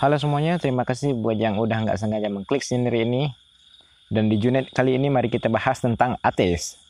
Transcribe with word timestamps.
Halo 0.00 0.16
semuanya, 0.16 0.56
terima 0.56 0.88
kasih 0.88 1.12
buat 1.12 1.36
yang 1.36 1.60
udah 1.60 1.84
nggak 1.84 2.00
sengaja 2.00 2.32
mengklik 2.32 2.64
sendiri 2.64 3.04
ini. 3.04 3.36
Dan 4.08 4.32
di 4.32 4.40
Junet 4.40 4.72
kali 4.72 4.96
ini 4.96 5.12
mari 5.12 5.28
kita 5.28 5.52
bahas 5.52 5.76
tentang 5.76 6.16
ateis. 6.24 6.80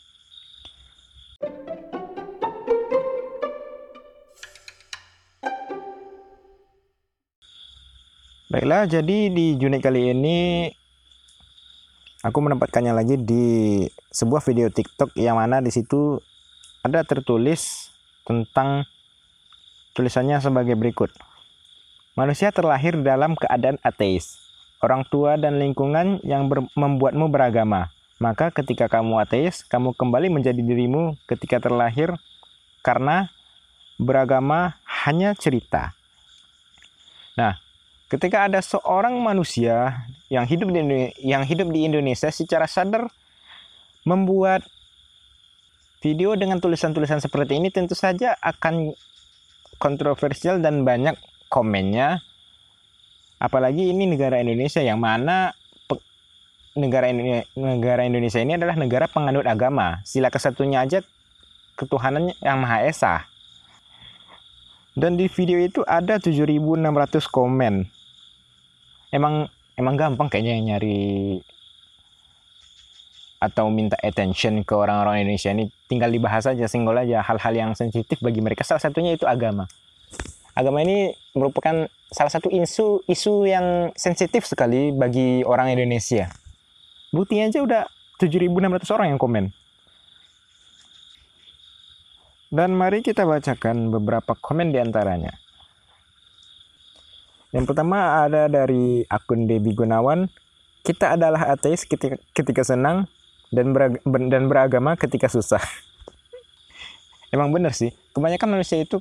Baiklah, 8.47 8.87
jadi 8.87 9.27
di 9.27 9.59
Junet 9.59 9.83
kali 9.83 10.15
ini 10.15 10.71
aku 12.23 12.39
menempatkannya 12.39 12.95
lagi 12.95 13.19
di 13.19 13.91
sebuah 14.15 14.39
video 14.47 14.71
TikTok 14.71 15.19
yang 15.19 15.35
mana 15.35 15.59
di 15.59 15.75
situ 15.75 16.23
ada 16.87 17.03
tertulis 17.03 17.91
tentang 18.23 18.87
tulisannya 19.99 20.39
sebagai 20.39 20.79
berikut. 20.79 21.30
Manusia 22.19 22.51
terlahir 22.51 22.99
dalam 23.01 23.39
keadaan 23.39 23.79
ateis. 23.87 24.43
Orang 24.83 25.07
tua 25.07 25.39
dan 25.39 25.63
lingkungan 25.63 26.19
yang 26.27 26.51
ber 26.51 26.67
membuatmu 26.75 27.31
beragama. 27.31 27.93
Maka 28.21 28.53
ketika 28.53 28.91
kamu 28.91 29.23
ateis, 29.23 29.63
kamu 29.65 29.97
kembali 29.97 30.29
menjadi 30.29 30.61
dirimu 30.61 31.17
ketika 31.25 31.63
terlahir 31.63 32.13
karena 32.85 33.33
beragama 34.01 34.77
hanya 35.05 35.33
cerita. 35.37 35.93
Nah, 37.39 37.57
ketika 38.11 38.51
ada 38.51 38.61
seorang 38.61 39.17
manusia 39.23 40.05
yang 40.33 40.45
hidup 40.45 40.69
di 40.73 40.81
yang 41.23 41.47
hidup 41.47 41.71
di 41.71 41.87
Indonesia 41.87 42.29
secara 42.29 42.67
sadar 42.67 43.07
membuat 44.03 44.67
video 46.01 46.33
dengan 46.35 46.59
tulisan-tulisan 46.59 47.21
seperti 47.21 47.61
ini 47.61 47.69
tentu 47.69 47.93
saja 47.93 48.35
akan 48.41 48.97
kontroversial 49.77 50.61
dan 50.61 50.85
banyak 50.85 51.17
komennya. 51.51 52.23
Apalagi 53.43 53.91
ini 53.91 54.07
negara 54.07 54.39
Indonesia 54.39 54.81
yang 54.81 55.03
mana 55.03 55.53
negara 56.79 57.11
Indonesia, 57.11 57.47
negara 57.59 58.07
Indonesia 58.07 58.39
ini 58.39 58.55
adalah 58.55 58.79
negara 58.79 59.11
penganut 59.11 59.45
agama. 59.45 59.99
Sila 60.07 60.31
kesatunya 60.31 60.87
aja 60.87 61.03
ketuhanan 61.75 62.31
yang 62.39 62.63
maha 62.63 62.87
esa. 62.87 63.27
Dan 64.95 65.19
di 65.19 65.27
video 65.27 65.59
itu 65.59 65.83
ada 65.87 66.23
7600 66.23 67.27
komen. 67.27 67.89
Emang 69.11 69.51
emang 69.75 69.95
gampang 69.99 70.31
kayaknya 70.31 70.61
nyari 70.61 71.41
atau 73.41 73.73
minta 73.73 73.97
attention 74.05 74.61
ke 74.63 74.75
orang-orang 74.77 75.25
Indonesia 75.25 75.51
ini. 75.51 75.73
Tinggal 75.89 76.13
dibahas 76.13 76.47
aja 76.47 76.69
single 76.71 77.01
aja 77.01 77.25
hal-hal 77.25 77.55
yang 77.57 77.71
sensitif 77.75 78.21
bagi 78.21 78.45
mereka. 78.45 78.63
Salah 78.63 78.83
satunya 78.85 79.17
itu 79.17 79.25
agama 79.27 79.67
agama 80.61 80.85
ini 80.85 81.17
merupakan 81.33 81.89
salah 82.11 82.33
satu 82.33 82.53
isu 82.53 83.07
isu 83.09 83.49
yang 83.49 83.95
sensitif 83.97 84.45
sekali 84.45 84.93
bagi 84.93 85.41
orang 85.47 85.73
Indonesia. 85.73 86.29
Buktinya 87.11 87.51
aja 87.51 87.61
udah 87.65 87.83
7.600 88.21 88.95
orang 88.95 89.09
yang 89.17 89.21
komen. 89.21 89.45
Dan 92.51 92.75
mari 92.75 93.01
kita 93.01 93.23
bacakan 93.23 93.95
beberapa 93.95 94.35
komen 94.35 94.75
di 94.75 94.79
antaranya. 94.83 95.31
Yang 97.51 97.75
pertama 97.75 98.27
ada 98.27 98.47
dari 98.47 99.07
akun 99.07 99.47
Debi 99.47 99.75
Gunawan. 99.75 100.27
Kita 100.83 101.15
adalah 101.15 101.51
ateis 101.51 101.87
ketika, 101.87 102.19
ketika 102.35 102.63
senang 102.67 103.07
dan, 103.55 103.75
dan 104.07 104.43
beragama 104.47 104.99
ketika 104.99 105.31
susah. 105.31 105.63
emang 107.31 107.51
bener 107.51 107.75
sih. 107.75 107.91
Kebanyakan 108.15 108.59
manusia 108.59 108.83
itu 108.83 108.99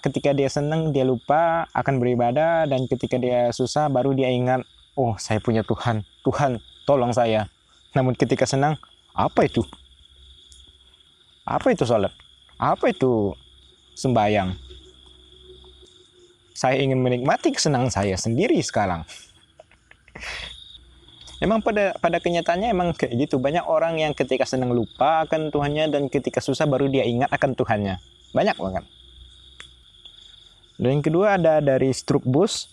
ketika 0.00 0.32
dia 0.32 0.48
senang 0.48 0.92
dia 0.92 1.04
lupa 1.04 1.68
akan 1.76 2.00
beribadah 2.00 2.64
dan 2.68 2.88
ketika 2.88 3.20
dia 3.20 3.52
susah 3.52 3.88
baru 3.92 4.16
dia 4.16 4.32
ingat 4.32 4.64
oh 4.96 5.16
saya 5.16 5.40
punya 5.40 5.64
Tuhan. 5.64 6.04
Tuhan 6.24 6.60
tolong 6.88 7.12
saya. 7.12 7.48
Namun 7.92 8.16
ketika 8.16 8.44
senang 8.48 8.76
apa 9.12 9.48
itu? 9.48 9.64
Apa 11.46 11.72
itu 11.72 11.86
sholat? 11.86 12.12
Apa 12.56 12.90
itu 12.90 13.36
sembayang 13.96 14.66
saya 16.56 16.80
ingin 16.80 17.04
menikmati 17.04 17.52
kesenangan 17.52 17.92
saya 17.92 18.16
sendiri 18.16 18.56
sekarang 18.64 19.04
Emang 21.36 21.60
pada 21.60 21.92
pada 22.00 22.16
kenyataannya 22.16 22.72
emang 22.72 22.88
kayak 22.96 23.28
gitu. 23.28 23.36
Banyak 23.36 23.68
orang 23.68 24.00
yang 24.00 24.16
ketika 24.16 24.48
senang 24.48 24.72
lupa 24.72 25.28
akan 25.28 25.52
Tuhannya 25.52 25.92
dan 25.92 26.08
ketika 26.08 26.40
susah 26.40 26.64
baru 26.64 26.88
dia 26.88 27.04
ingat 27.04 27.28
akan 27.28 27.52
Tuhannya. 27.52 28.00
Banyak 28.32 28.56
banget. 28.56 28.84
Dan 30.80 31.00
yang 31.00 31.04
kedua 31.04 31.36
ada 31.36 31.60
dari 31.60 31.92
Strukbus. 31.92 32.72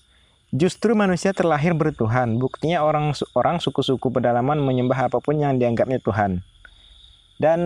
Justru 0.54 0.94
manusia 0.94 1.34
terlahir 1.34 1.74
bertuhan. 1.74 2.38
Buktinya 2.38 2.86
orang 2.86 3.12
orang 3.34 3.58
suku-suku 3.58 4.14
pedalaman 4.14 4.62
menyembah 4.62 5.10
apa 5.10 5.18
pun 5.18 5.42
yang 5.42 5.58
dianggapnya 5.58 6.00
Tuhan. 6.00 6.46
Dan 7.42 7.60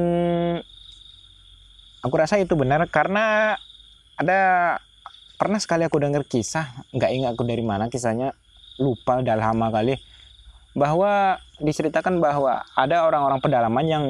aku 2.02 2.16
rasa 2.16 2.40
itu 2.40 2.56
benar 2.56 2.88
karena 2.88 3.53
ada 4.16 4.40
pernah 5.36 5.59
sekali 5.59 5.84
aku 5.84 6.00
dengar 6.00 6.24
kisah, 6.25 6.88
nggak 6.96 7.12
ingat 7.12 7.30
aku 7.36 7.44
dari 7.44 7.62
mana 7.62 7.91
kisahnya, 7.91 8.31
lupa 8.80 9.19
udah 9.19 9.36
lama 9.36 9.68
kali 9.69 10.00
bahwa 10.77 11.41
diceritakan 11.57 12.21
bahwa 12.21 12.61
ada 12.77 13.09
orang-orang 13.09 13.41
pedalaman 13.41 13.85
yang 13.89 14.03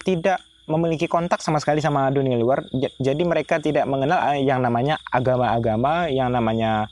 tidak 0.00 0.40
memiliki 0.64 1.04
kontak 1.04 1.44
sama 1.44 1.60
sekali 1.60 1.84
sama 1.84 2.08
dunia 2.08 2.40
luar. 2.40 2.64
Jadi 2.96 3.22
mereka 3.28 3.60
tidak 3.60 3.84
mengenal 3.84 4.32
eh, 4.32 4.40
yang 4.44 4.64
namanya 4.64 4.96
agama-agama, 5.12 6.08
yang 6.08 6.32
namanya 6.32 6.88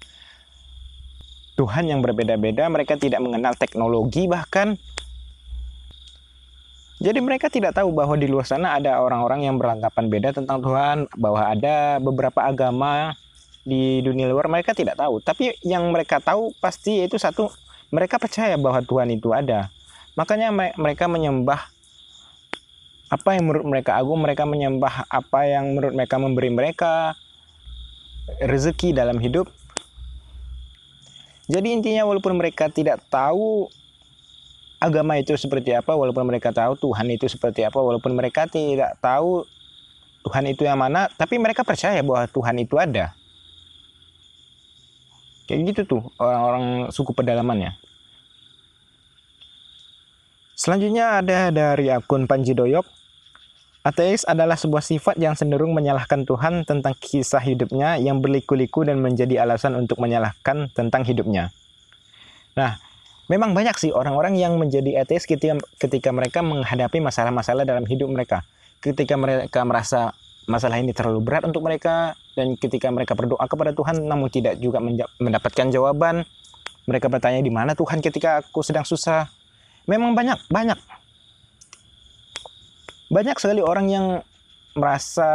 Tuhan 1.57 1.89
yang 1.89 2.05
berbeda-beda. 2.05 2.69
Mereka 2.69 3.01
tidak 3.01 3.25
mengenal 3.25 3.57
teknologi 3.57 4.29
bahkan. 4.29 4.77
Jadi 6.97 7.21
mereka 7.21 7.53
tidak 7.53 7.77
tahu 7.77 7.93
bahwa 7.93 8.17
di 8.17 8.25
luar 8.25 8.49
sana 8.49 8.77
ada 8.77 9.01
orang-orang 9.05 9.45
yang 9.45 9.61
beranggapan 9.61 10.09
beda 10.09 10.29
tentang 10.33 10.65
Tuhan, 10.65 11.09
bahwa 11.21 11.45
ada 11.45 12.01
beberapa 12.01 12.41
agama 12.41 13.13
di 13.69 14.01
dunia 14.01 14.29
luar 14.33 14.49
mereka 14.49 14.73
tidak 14.73 14.97
tahu. 14.97 15.21
Tapi 15.21 15.61
yang 15.61 15.85
mereka 15.93 16.25
tahu 16.25 16.57
pasti 16.57 17.05
itu 17.05 17.21
satu 17.21 17.53
mereka 17.91 18.19
percaya 18.19 18.59
bahwa 18.59 18.83
Tuhan 18.83 19.11
itu 19.15 19.31
ada. 19.31 19.71
Makanya 20.17 20.49
mereka 20.75 21.07
menyembah 21.07 21.69
apa 23.07 23.39
yang 23.39 23.47
menurut 23.47 23.67
mereka 23.69 23.95
agung, 23.95 24.19
mereka 24.19 24.43
menyembah 24.43 25.07
apa 25.07 25.41
yang 25.47 25.79
menurut 25.79 25.95
mereka 25.95 26.17
memberi 26.19 26.51
mereka 26.51 27.15
rezeki 28.43 28.91
dalam 28.97 29.23
hidup. 29.23 29.47
Jadi 31.47 31.71
intinya 31.71 32.03
walaupun 32.11 32.35
mereka 32.35 32.67
tidak 32.67 32.99
tahu 33.07 33.71
agama 34.83 35.15
itu 35.23 35.39
seperti 35.39 35.71
apa, 35.71 35.95
walaupun 35.95 36.27
mereka 36.27 36.51
tahu 36.51 36.75
Tuhan 36.75 37.07
itu 37.15 37.31
seperti 37.31 37.63
apa, 37.63 37.79
walaupun 37.79 38.19
mereka 38.19 38.51
tidak 38.51 38.99
tahu 38.99 39.47
Tuhan 40.27 40.51
itu 40.51 40.67
yang 40.67 40.83
mana, 40.83 41.07
tapi 41.15 41.39
mereka 41.39 41.63
percaya 41.63 42.03
bahwa 42.03 42.27
Tuhan 42.27 42.59
itu 42.59 42.75
ada. 42.75 43.15
Kayak 45.47 45.61
gitu 45.73 45.81
tuh 45.87 46.03
orang-orang 46.19 46.91
suku 46.91 47.15
pedalamannya. 47.15 47.79
Selanjutnya 50.59 51.23
ada 51.23 51.55
dari 51.55 51.87
akun 51.93 52.27
Panji 52.27 52.57
Doyok. 52.57 52.83
Ateis 53.87 54.27
adalah 54.27 54.59
sebuah 54.59 54.83
sifat 54.83 55.15
yang 55.15 55.39
cenderung 55.39 55.71
menyalahkan 55.71 56.27
Tuhan 56.27 56.67
tentang 56.67 56.91
kisah 56.99 57.39
hidupnya 57.39 57.95
yang 58.03 58.19
berliku-liku 58.19 58.83
dan 58.83 58.99
menjadi 58.99 59.47
alasan 59.47 59.79
untuk 59.79 60.03
menyalahkan 60.03 60.75
tentang 60.75 61.07
hidupnya. 61.07 61.55
Nah, 62.59 62.83
memang 63.31 63.55
banyak 63.55 63.79
sih 63.79 63.95
orang-orang 63.95 64.35
yang 64.35 64.59
menjadi 64.59 65.07
ateis 65.07 65.23
ketika, 65.23 65.63
ketika 65.79 66.11
mereka 66.11 66.43
menghadapi 66.43 66.99
masalah-masalah 66.99 67.63
dalam 67.63 67.87
hidup 67.87 68.11
mereka. 68.11 68.43
Ketika 68.83 69.15
mereka 69.15 69.63
merasa 69.63 70.19
masalah 70.47 70.79
ini 70.79 70.95
terlalu 70.95 71.21
berat 71.23 71.43
untuk 71.45 71.63
mereka, 71.67 72.15
dan 72.37 72.55
ketika 72.55 72.93
mereka 72.93 73.17
berdoa 73.17 73.43
kepada 73.49 73.73
Tuhan 73.73 74.05
namun 74.05 74.29
tidak 74.29 74.61
juga 74.61 74.79
mendapatkan 75.19 75.73
jawaban 75.73 76.23
mereka 76.87 77.11
bertanya 77.11 77.43
di 77.43 77.51
mana 77.51 77.73
Tuhan 77.73 77.99
ketika 78.05 78.45
aku 78.45 78.63
sedang 78.63 78.87
susah 78.87 79.27
memang 79.89 80.15
banyak 80.15 80.39
banyak 80.53 80.79
banyak 83.11 83.37
sekali 83.41 83.65
orang 83.65 83.87
yang 83.89 84.07
merasa 84.77 85.31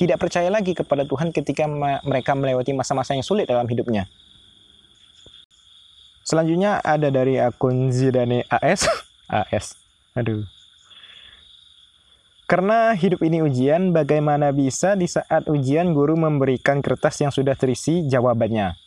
tidak 0.00 0.20
percaya 0.20 0.48
lagi 0.48 0.72
kepada 0.76 1.04
Tuhan 1.04 1.32
ketika 1.32 1.68
mereka 2.04 2.32
melewati 2.36 2.72
masa-masa 2.76 3.16
yang 3.16 3.24
sulit 3.24 3.48
dalam 3.48 3.64
hidupnya. 3.64 4.08
Selanjutnya 6.26 6.84
ada 6.84 7.08
dari 7.08 7.40
akun 7.40 7.88
Zidane 7.94 8.44
AS. 8.50 8.84
AS. 9.30 9.78
Aduh. 10.12 10.44
Karena 12.46 12.94
hidup 12.94 13.26
ini 13.26 13.42
ujian, 13.42 13.90
bagaimana 13.90 14.54
bisa 14.54 14.94
di 14.94 15.10
saat 15.10 15.50
ujian 15.50 15.90
guru 15.90 16.14
memberikan 16.14 16.78
kertas 16.78 17.18
yang 17.18 17.34
sudah 17.34 17.58
terisi 17.58 18.06
jawabannya? 18.06 18.78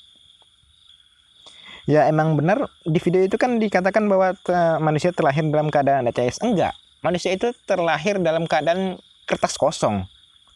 Ya 1.84 2.08
emang 2.08 2.40
benar 2.40 2.72
di 2.88 3.04
video 3.04 3.20
itu 3.28 3.36
kan 3.36 3.60
dikatakan 3.60 4.08
bahwa 4.08 4.32
manusia 4.80 5.12
terlahir 5.12 5.44
dalam 5.52 5.68
keadaan 5.68 6.08
ATS. 6.08 6.40
Enggak, 6.40 6.72
manusia 7.04 7.36
itu 7.36 7.52
terlahir 7.68 8.16
dalam 8.24 8.48
keadaan 8.48 8.96
kertas 9.28 9.60
kosong. 9.60 10.08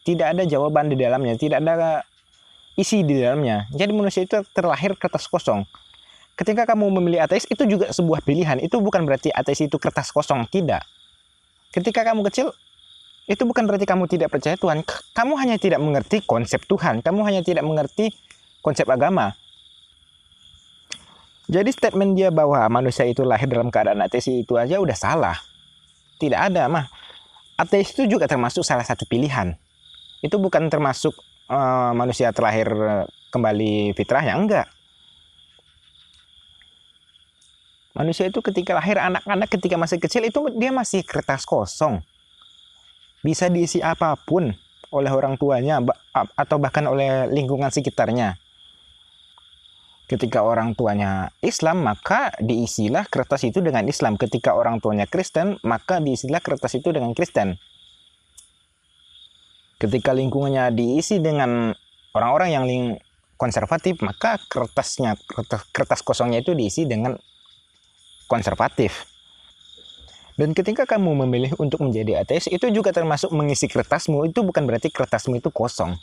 Tidak 0.08 0.24
ada 0.24 0.48
jawaban 0.48 0.88
di 0.88 0.96
dalamnya, 0.96 1.36
tidak 1.36 1.60
ada 1.60 2.08
isi 2.72 3.04
di 3.04 3.20
dalamnya. 3.20 3.68
Jadi 3.68 3.92
manusia 3.92 4.24
itu 4.24 4.40
terlahir 4.56 4.96
kertas 4.96 5.28
kosong. 5.28 5.68
Ketika 6.40 6.64
kamu 6.64 6.88
memilih 6.88 7.20
ateis 7.20 7.44
itu 7.52 7.68
juga 7.68 7.92
sebuah 7.92 8.24
pilihan. 8.24 8.64
Itu 8.64 8.80
bukan 8.80 9.04
berarti 9.04 9.28
ateis 9.28 9.60
itu 9.60 9.76
kertas 9.76 10.08
kosong, 10.08 10.48
tidak. 10.48 10.80
Ketika 11.68 12.00
kamu 12.00 12.24
kecil 12.30 12.54
itu 13.24 13.42
bukan 13.48 13.64
berarti 13.64 13.88
kamu 13.88 14.04
tidak 14.04 14.28
percaya 14.28 14.56
Tuhan. 14.60 14.84
Kamu 15.16 15.34
hanya 15.40 15.56
tidak 15.56 15.80
mengerti 15.80 16.20
konsep 16.28 16.60
Tuhan. 16.68 17.00
Kamu 17.00 17.24
hanya 17.24 17.40
tidak 17.40 17.64
mengerti 17.64 18.12
konsep 18.60 18.84
agama. 18.88 19.32
Jadi 21.48 21.72
statement 21.72 22.16
dia 22.16 22.28
bahwa 22.32 22.60
manusia 22.72 23.04
itu 23.04 23.20
lahir 23.24 23.48
dalam 23.48 23.68
keadaan 23.68 24.00
ateis 24.00 24.28
itu 24.28 24.56
aja 24.56 24.80
udah 24.80 24.96
salah. 24.96 25.36
Tidak 26.20 26.36
ada 26.36 26.68
mah. 26.68 26.88
Ateis 27.56 27.92
itu 27.92 28.08
juga 28.08 28.28
termasuk 28.28 28.64
salah 28.64 28.84
satu 28.84 29.04
pilihan. 29.08 29.56
Itu 30.24 30.40
bukan 30.40 30.72
termasuk 30.72 31.12
uh, 31.48 31.92
manusia 31.92 32.32
terlahir 32.32 32.68
kembali 33.28 33.92
fitrahnya 33.92 34.34
enggak. 34.36 34.66
Manusia 37.94 38.26
itu 38.26 38.42
ketika 38.42 38.74
lahir 38.74 38.98
anak-anak 38.98 39.48
ketika 39.48 39.76
masih 39.78 40.02
kecil 40.02 40.26
itu 40.26 40.40
dia 40.58 40.74
masih 40.74 41.06
kertas 41.06 41.46
kosong. 41.46 42.02
Bisa 43.24 43.48
diisi 43.48 43.80
apa 43.80 44.20
pun 44.20 44.52
oleh 44.92 45.10
orang 45.10 45.40
tuanya 45.40 45.80
atau 46.12 46.56
bahkan 46.60 46.84
oleh 46.84 47.24
lingkungan 47.32 47.72
sekitarnya. 47.72 48.36
Ketika 50.04 50.44
orang 50.44 50.76
tuanya 50.76 51.32
Islam 51.40 51.80
maka 51.80 52.36
diisilah 52.36 53.08
kertas 53.08 53.48
itu 53.48 53.64
dengan 53.64 53.88
Islam. 53.88 54.20
Ketika 54.20 54.52
orang 54.52 54.84
tuanya 54.84 55.08
Kristen 55.08 55.56
maka 55.64 56.04
diisilah 56.04 56.44
kertas 56.44 56.76
itu 56.76 56.92
dengan 56.92 57.16
Kristen. 57.16 57.56
Ketika 59.80 60.12
lingkungannya 60.12 60.76
diisi 60.76 61.24
dengan 61.24 61.72
orang-orang 62.12 62.48
yang 62.52 62.64
ling 62.68 62.84
konservatif 63.40 63.98
maka 64.04 64.36
kertasnya 64.52 65.16
kertas, 65.24 65.64
kertas 65.72 66.00
kosongnya 66.04 66.44
itu 66.44 66.52
diisi 66.52 66.84
dengan 66.84 67.16
konservatif 68.28 69.13
dan 70.34 70.50
ketika 70.50 70.82
kamu 70.86 71.26
memilih 71.26 71.52
untuk 71.62 71.82
menjadi 71.82 72.26
ateis 72.26 72.50
itu 72.50 72.66
juga 72.74 72.90
termasuk 72.90 73.30
mengisi 73.30 73.70
kertasmu 73.70 74.26
itu 74.26 74.42
bukan 74.42 74.66
berarti 74.66 74.90
kertasmu 74.90 75.38
itu 75.38 75.50
kosong 75.54 75.94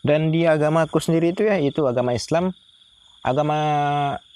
dan 0.00 0.32
di 0.32 0.48
agamaku 0.48 0.96
sendiri 0.96 1.36
itu 1.36 1.44
ya, 1.44 1.60
itu 1.60 1.84
agama 1.84 2.16
Islam. 2.16 2.56
Agama 3.20 3.58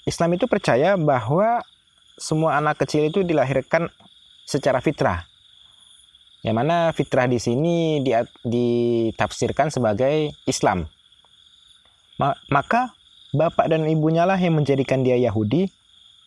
Islam 0.05 0.37
itu 0.37 0.45
percaya 0.45 0.93
bahwa 0.93 1.65
semua 2.15 2.61
anak 2.61 2.85
kecil 2.85 3.09
itu 3.09 3.25
dilahirkan 3.25 3.89
secara 4.45 4.77
fitrah. 4.77 5.25
Yang 6.45 6.55
mana 6.61 6.93
fitrah 6.93 7.25
di 7.25 7.41
sini 7.41 8.05
ditafsirkan 8.45 9.73
sebagai 9.73 10.29
Islam. 10.45 10.85
Maka 12.21 12.93
bapak 13.33 13.65
dan 13.65 13.89
ibunya 13.89 14.29
lah 14.29 14.37
yang 14.37 14.61
menjadikan 14.61 15.01
dia 15.01 15.17
Yahudi 15.17 15.67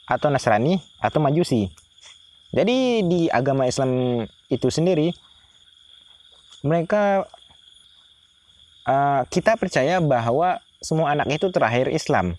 atau 0.09 0.33
Nasrani 0.33 0.81
atau 0.99 1.21
Majusi. 1.21 1.69
Jadi 2.49 3.05
di 3.05 3.21
agama 3.29 3.69
Islam 3.69 4.25
itu 4.49 4.73
sendiri 4.73 5.13
mereka 6.65 7.29
uh, 8.89 9.23
kita 9.29 9.55
percaya 9.61 10.01
bahwa 10.01 10.59
semua 10.81 11.13
anak 11.13 11.29
itu 11.29 11.53
terakhir 11.53 11.93
Islam. 11.93 12.35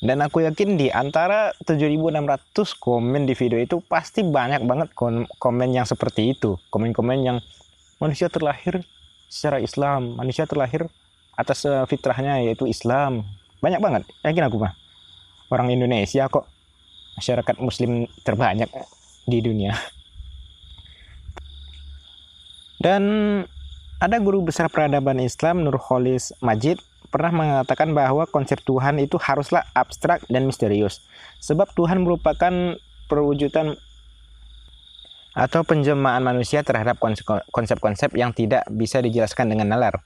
Dan 0.00 0.24
aku 0.24 0.40
yakin 0.40 0.80
di 0.80 0.88
antara 0.88 1.52
7.600 1.60 2.56
komen 2.80 3.28
di 3.28 3.36
video 3.36 3.60
itu 3.60 3.84
pasti 3.84 4.24
banyak 4.24 4.64
banget 4.64 4.96
komen 5.36 5.68
yang 5.76 5.84
seperti 5.84 6.32
itu. 6.32 6.56
Komen-komen 6.72 7.20
yang 7.20 7.38
manusia 8.00 8.32
terlahir 8.32 8.80
secara 9.28 9.60
Islam, 9.60 10.16
manusia 10.16 10.48
terlahir 10.48 10.88
atas 11.36 11.68
uh, 11.68 11.84
fitrahnya 11.84 12.40
yaitu 12.40 12.64
Islam. 12.64 13.28
Banyak 13.60 13.80
banget, 13.84 14.02
yakin 14.24 14.48
aku 14.48 14.56
mah. 14.56 14.79
Orang 15.50 15.68
Indonesia 15.74 16.30
kok 16.30 16.46
masyarakat 17.18 17.58
muslim 17.58 18.06
terbanyak 18.22 18.70
di 19.26 19.42
dunia. 19.42 19.74
Dan 22.80 23.02
ada 24.00 24.16
guru 24.22 24.40
besar 24.46 24.72
peradaban 24.72 25.20
Islam 25.20 25.68
Nurholis 25.68 26.32
Majid 26.40 26.80
pernah 27.12 27.34
mengatakan 27.34 27.92
bahwa 27.92 28.24
konsep 28.30 28.62
Tuhan 28.64 28.96
itu 29.02 29.20
haruslah 29.20 29.66
abstrak 29.76 30.24
dan 30.32 30.48
misterius. 30.48 31.04
Sebab 31.44 31.74
Tuhan 31.76 32.06
merupakan 32.06 32.78
perwujudan 33.10 33.76
atau 35.34 35.60
penjelmaan 35.66 36.24
manusia 36.24 36.64
terhadap 36.64 36.96
konsep-konsep 37.52 38.14
yang 38.14 38.32
tidak 38.32 38.64
bisa 38.70 39.02
dijelaskan 39.02 39.52
dengan 39.52 39.74
nalar. 39.76 40.00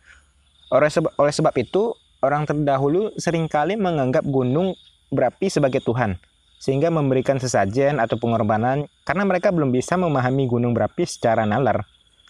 Oleh 0.74 1.32
sebab 1.32 1.54
itu, 1.60 1.94
orang 2.24 2.48
terdahulu 2.48 3.14
sering 3.20 3.46
kali 3.46 3.78
menganggap 3.78 4.26
gunung 4.26 4.74
berapi 5.12 5.50
sebagai 5.52 5.84
Tuhan, 5.84 6.16
sehingga 6.60 6.88
memberikan 6.88 7.36
sesajen 7.36 8.00
atau 8.00 8.16
pengorbanan 8.16 8.88
karena 9.04 9.24
mereka 9.28 9.52
belum 9.52 9.68
bisa 9.74 10.00
memahami 10.00 10.48
gunung 10.48 10.72
berapi 10.72 11.04
secara 11.04 11.44
nalar. 11.44 11.84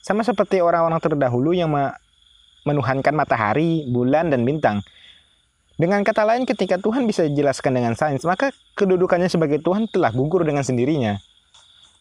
Sama 0.05 0.27
seperti 0.27 0.61
orang-orang 0.61 1.01
terdahulu 1.01 1.57
yang 1.57 1.73
menuhankan 2.65 3.15
matahari, 3.17 3.89
bulan, 3.89 4.29
dan 4.33 4.45
bintang. 4.45 4.85
Dengan 5.75 6.07
kata 6.07 6.23
lain, 6.23 6.47
ketika 6.47 6.79
Tuhan 6.79 7.03
bisa 7.09 7.27
dijelaskan 7.27 7.75
dengan 7.75 7.99
sains, 7.99 8.23
maka 8.23 8.55
kedudukannya 8.79 9.27
sebagai 9.27 9.59
Tuhan 9.59 9.91
telah 9.91 10.15
gugur 10.15 10.47
dengan 10.47 10.63
sendirinya. 10.63 11.19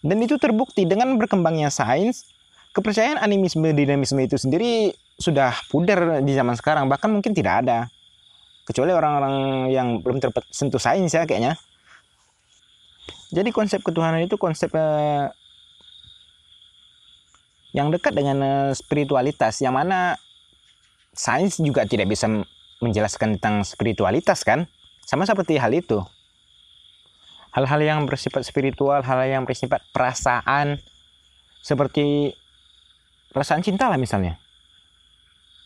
Dan 0.03 0.19
itu 0.19 0.35
terbukti 0.35 0.83
dengan 0.83 1.15
berkembangnya 1.15 1.71
sains, 1.71 2.27
kepercayaan 2.75 3.17
animisme 3.23 3.71
dinamisme 3.71 4.19
itu 4.19 4.35
sendiri 4.35 4.91
sudah 5.15 5.55
pudar 5.71 6.21
di 6.25 6.33
zaman 6.35 6.57
sekarang, 6.59 6.91
bahkan 6.91 7.07
mungkin 7.07 7.31
tidak 7.31 7.65
ada. 7.65 7.87
Kecuali 8.63 8.95
orang-orang 8.95 9.68
yang 9.75 10.00
belum 10.00 10.24
tersentuh 10.24 10.80
sains 10.80 11.12
ya 11.12 11.27
kayaknya. 11.27 11.60
Jadi 13.33 13.50
konsep 13.50 13.83
ketuhanan 13.83 14.24
itu 14.24 14.39
konsep 14.39 14.71
eh, 14.77 15.27
yang 17.74 17.89
dekat 17.89 18.13
dengan 18.13 18.38
uh, 18.39 18.71
spiritualitas. 18.71 19.60
Yang 19.60 19.74
mana 19.74 20.00
sains 21.12 21.57
juga 21.57 21.83
tidak 21.89 22.13
bisa 22.13 22.30
menjelaskan 22.80 23.42
tentang 23.42 23.65
spiritualitas 23.65 24.45
kan? 24.45 24.69
Sama 25.04 25.25
seperti 25.25 25.57
hal 25.57 25.74
itu. 25.74 26.00
Hal-hal 27.51 27.81
yang 27.81 28.00
bersifat 28.06 28.45
spiritual 28.45 29.01
hal 29.01 29.19
yang 29.25 29.44
bersifat 29.44 29.81
perasaan 29.92 30.77
seperti 31.62 32.33
perasaan 33.33 33.66
cinta 33.66 33.89
lah 33.89 33.98
misalnya 33.98 34.43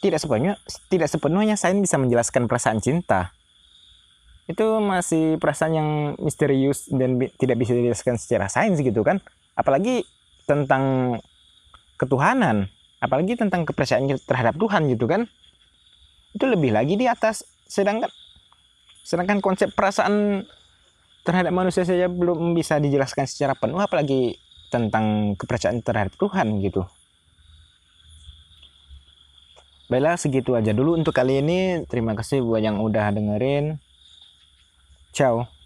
tidak 0.03 0.21
sepenuhnya 0.21 0.55
tidak 0.87 1.09
sepenuhnya 1.09 1.55
sains 1.57 1.81
bisa 1.81 1.97
menjelaskan 1.97 2.45
perasaan 2.45 2.79
cinta. 2.79 3.33
Itu 4.47 4.79
masih 4.79 5.41
perasaan 5.41 5.73
yang 5.75 5.89
misterius 6.23 6.87
dan 6.87 7.19
tidak 7.35 7.57
bisa 7.59 7.75
dijelaskan 7.75 8.15
secara 8.15 8.47
sains 8.47 8.79
gitu 8.79 9.03
kan. 9.03 9.19
Apalagi 9.57 10.07
tentang 10.47 11.17
ketuhanan 11.97 12.71
apalagi 12.97 13.37
tentang 13.37 13.61
kepercayaan 13.65 14.09
terhadap 14.25 14.57
Tuhan 14.57 14.89
gitu 14.89 15.05
kan. 15.09 15.25
Itu 16.33 16.45
lebih 16.47 16.73
lagi 16.73 16.95
di 16.95 17.09
atas. 17.09 17.43
Sedangkan 17.67 18.09
sedangkan 19.03 19.39
konsep 19.39 19.71
perasaan 19.71 20.43
terhadap 21.27 21.51
manusia 21.51 21.83
saja 21.83 22.07
belum 22.07 22.55
bisa 22.55 22.79
dijelaskan 22.79 23.27
secara 23.27 23.55
penuh 23.55 23.79
apalagi 23.83 24.39
tentang 24.71 25.35
kepercayaan 25.35 25.83
terhadap 25.83 26.15
Tuhan 26.15 26.59
gitu 26.63 26.87
Baiklah 29.87 30.19
segitu 30.19 30.53
aja 30.53 30.75
dulu 30.75 30.99
untuk 30.99 31.15
kali 31.15 31.39
ini. 31.39 31.87
Terima 31.87 32.11
kasih 32.11 32.43
buat 32.43 32.59
yang 32.59 32.83
udah 32.83 33.07
dengerin. 33.11 33.79
Ciao 35.15 35.56